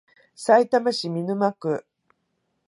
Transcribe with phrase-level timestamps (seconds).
[0.33, 1.85] さいたま市見沼区